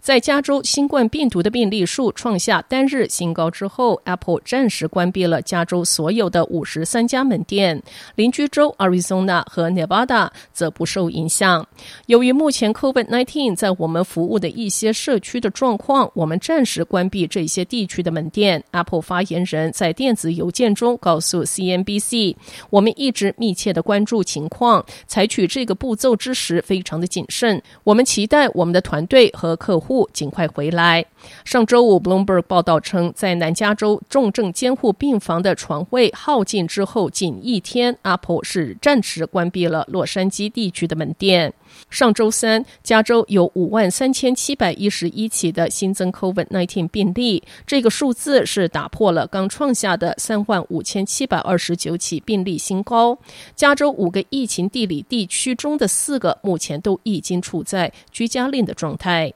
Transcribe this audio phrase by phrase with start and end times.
[0.00, 7.82] 在加州新冠病毒的病例数创下单日新高之后，Apple 暂时关闭了加州所有的五十三家门店。
[8.14, 11.66] 邻居州 Arizona 和 Nevada 则不受影响。
[12.06, 18.62] 由于目前 COVID-19 在我们服务的一些社区的状况，我们暂时关闭这些地区的门店。
[18.72, 22.36] Apple 发言人在电子邮件中告诉 CNBC：“
[22.70, 27.62] 我们一直密切的关注情况，采取这个步骤之时非常的谨慎。
[27.84, 31.04] 我们期待我们的团队和客客户。”尽快回来。
[31.44, 41.54] 上周五，Bloomberg 报道称，在南加州重症监护病房的床位耗尽之后，仅一天，Apple 是暂时关闭了洛杉矶地区的门店。
[41.88, 53.16] 上周三，加州有五万三千七百一十一起的新增 COVID-19 病例，这个数字是打破了刚创下的三万五千七百二十九起病例新高。
[53.56, 59.32] 加州五个疫情地理地区中的四个，目前都已经处在居家令的状态。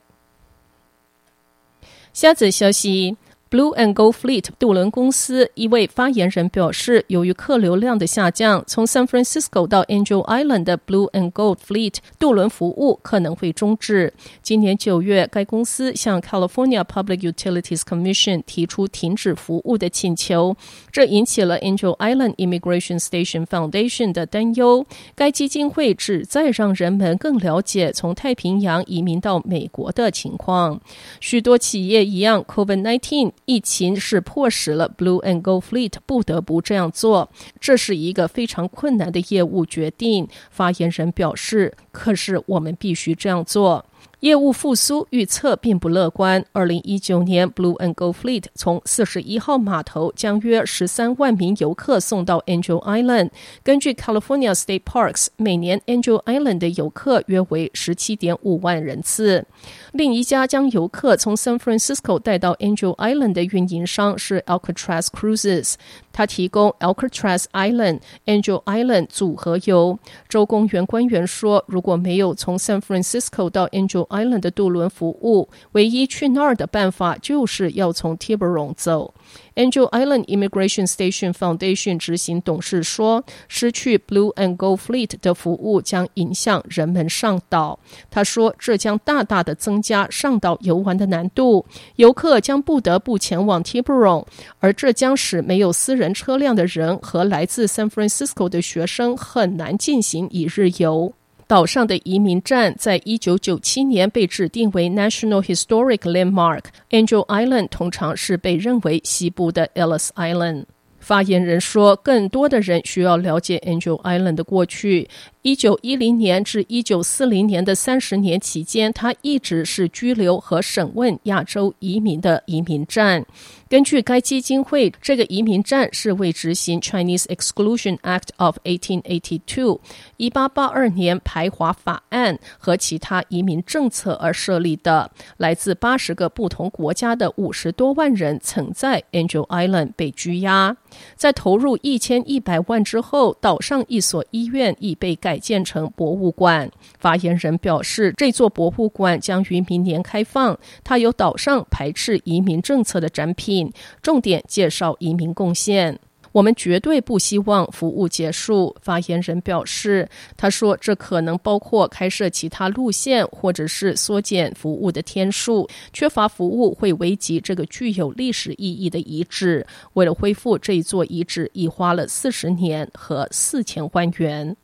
[2.16, 3.14] 下次休息。
[3.48, 14.12] Blue and Gold Fleet 渡轮公司一位发言人表示，由于客流量的下降，从 San Francisco 到 Angel Island 的 Blue and Gold Fleet 渡轮服务可能会终止。
[14.42, 20.56] 今年九月，该公司向 California Public Utilities Commission 提出停止服务的请求，
[20.90, 24.84] 这引起了 Angel Island Immigration Station Foundation 的担忧。
[25.14, 30.80] 该基金会旨在让人们更了解从太平洋移民到美国的情况。
[31.20, 33.30] 许多企业一样，COVID-19。
[33.46, 37.30] 疫情是迫使了 Blue and Gold Fleet 不得不这样做，
[37.60, 40.28] 这是一个非常困难的业务决定。
[40.50, 43.86] 发言人表示：“可是我们必须这样做。”
[44.20, 46.42] 业务复苏预测并不乐观。
[46.52, 53.28] 二零一九年，Blue and Gold Fleet 从四十一号码头将约十三万名游客送到 Angel Island。
[53.62, 59.44] 根据 California State Parks，每年 Angel Island 的游客约为十七点五万人次。
[59.92, 65.74] 另一家将游客从 San Francisco 带到 Angel Island 的运营商是 Alcatraz Cruises。
[66.12, 69.98] 他提供 Alcatraz Island、Angel Island 组合游。
[70.28, 79.12] 州公园官员说，如果没有从 San Francisco 到 Angel Island 的渡轮服务，唯一去那儿的办法就是要从 Tiburon 走。
[79.56, 87.78] Angel Island Immigration Station Foundation 执行董事说：“失去 Blue and Gold Fleet 的服务将影响人们上岛。”
[88.10, 91.66] 他说：“这将大大的增加上岛游玩的难度，
[91.96, 94.24] 游客将不得不前往 Tiburon，
[94.60, 101.12] 而这将使没有私人车辆的人和来自 San Francisco 的学生很难进行一日游。”
[101.48, 106.62] 岛上的移民站在一九九七年被指定为 National Historic Landmark。
[106.90, 110.64] Angel Island 通常是被认为西部的 Ellis Island。
[110.98, 115.08] 发言人说，更多的人需要了解 Angel Island 的过去。
[115.46, 123.24] 一九一零年至一九四零年的三十年期间，他一直是拘留和审问亚洲移民的移民站。
[123.68, 129.78] 根据该基金会，这个移民站是为执行 Chinese Exclusion Act of 1882（
[130.16, 135.12] 一八八二年排华法案）和其他移民政策而设立的。
[135.36, 140.76] 来自八十个不同国家的五十多万人曾在 Angel Island 被拘押。
[141.14, 145.35] 在投入一千一百万之后，岛上一所医院已被改。
[145.38, 146.70] 建成博物馆。
[146.98, 150.58] 发言人表示，这座博物馆将于明年开放。
[150.84, 155.98] 它有岛上排斥移民政策的展品，重点介绍移民贡献。
[156.32, 158.76] 我们绝对不希望服务结束。
[158.82, 160.06] 发言人表示，
[160.36, 165.66] 他说这可能包括开设其他路线，或者是缩减服务的天数。
[165.94, 169.66] 缺乏服务会危及这个具有历史意义的遗址。
[169.94, 174.54] 为了恢复这一座遗址，已花了四十年和四千万元。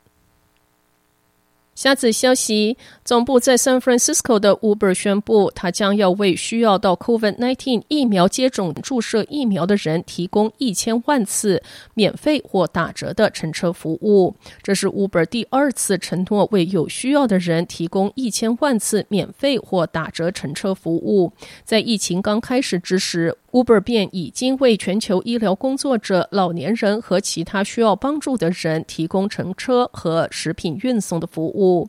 [1.75, 11.63] 下次消息，总部在 San Francisco 的 Uber 宣布，他将要为需要到 COVID-19 疫苗接种注射疫苗的人提供一千万次
[11.95, 14.37] 免费或打折的乘车服务。
[14.63, 21.33] 这是 Uber 第二次承诺为有需要的人提供一千万次免费或打折乘车服务。
[21.65, 31.89] 在疫情刚开始之时，Uber 便已经为全球医疗工作者、老年人和其他需要帮助的人提供乘车和食品运送的服务。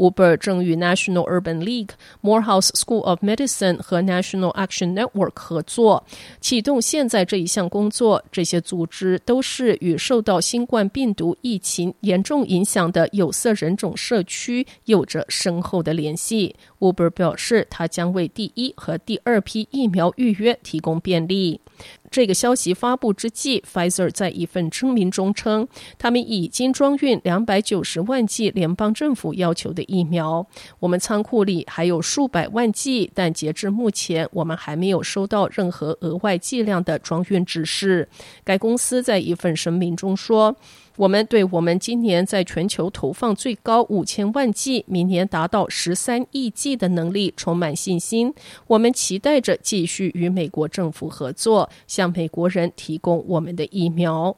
[0.00, 1.90] Uber 正与 National Urban League、
[2.22, 6.02] Morehouse School of Medicine 和 National Action Network 合作，
[6.40, 8.24] 启动现在这一项工作。
[8.32, 16.56] 这些组织都是与受到新冠病毒疫情严重影响的有色人种社区有着深厚的联系。
[16.78, 21.60] Uber 表示，他将为第一和第二批疫苗预约提供便利。
[22.10, 30.44] 这个消息发布之际，Pfizer 在一份声明中称，他们已经装运两百九十万剂联邦政府要求的疫苗。
[30.80, 38.08] 我们仓库里还有数百万剂，但截至目前，我们还没有收到任何额外剂量的装运指示。
[38.42, 40.56] 该公司在一份声明中说。
[41.00, 48.34] 我们对我们今年在全球投放最高五千万剂，明年达到十三亿剂的能力充满信心。
[48.66, 54.36] 我们期待着继续与美国政府合作，向美国人提供我们的疫苗。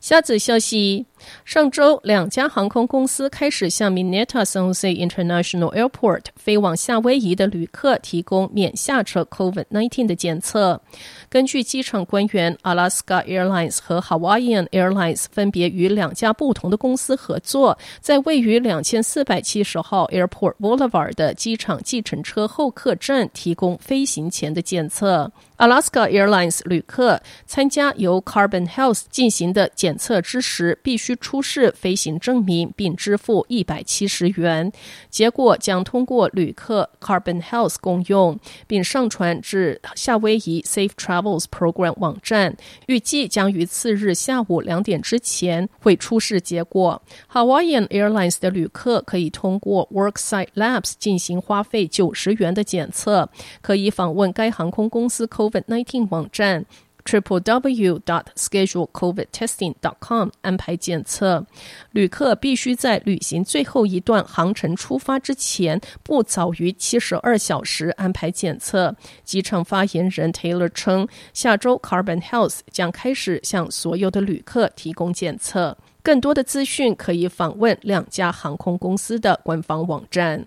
[0.00, 1.06] 下则消息。
[1.44, 10.80] 上周，两家航空公司开始向 Mineta San Jose International Airport 飞往夏威夷的旅客提供免下车 COVID-19 的检测。
[11.28, 25.30] 根据机场官员，Alaska Airlines 和 Hawaiian Airlines 分别与两家不同的公司合作，在位于两千四百七十号 Airport Boulevard 的机场计程车候客站提供飞行前的检测。
[25.60, 34.72] Alaska Airlines 旅客参加由 Carbon Health 进行的检测之时，必须出示飞行证明，并支付一百七十元。
[35.10, 42.56] 结果将通过旅客 Carbon Health 公用，并上传至夏威夷 Safe Travels Program 网站。
[42.86, 47.02] 预计将于次日下午两点之前会出示结果。
[47.30, 53.28] Hawaiian Airlines 的旅客可以通过 Worksite Labs 进行花费九十元的检测，
[53.60, 56.64] 可以访问该航空公司 COVID-19 网站。
[57.02, 61.44] trip www schedule covid testing com 安排检测，
[61.92, 68.94] 旅客必须在旅行最后一段航程出发之前，不早于七十二小时安排检测。
[69.24, 75.76] 机场发言人 Taylor 称，下周 Carbon Health 将开始向所有的旅客提供检测。
[76.02, 80.46] 更多的资讯可以访问两家航空公司的官方网站。